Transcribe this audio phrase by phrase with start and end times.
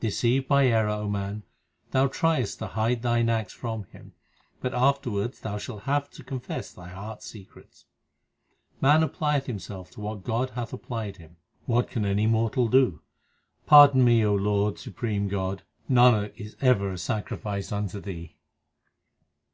[0.00, 1.42] Deceived by error, O man,
[1.90, 4.14] thou triest to hide thine acts from Him,
[4.62, 7.84] but afterwards thou shalt have to confess thy heart s secrets.
[8.80, 11.36] Man applieth himself to what God hath applied him:
[11.66, 13.02] what can any mortal do?
[13.66, 18.38] Pardon me, O Lord, supreme God; Nanak is ever a sacrifice unto Thee.